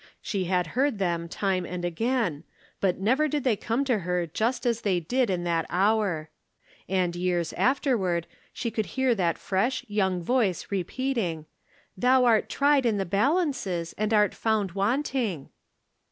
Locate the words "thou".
11.95-12.25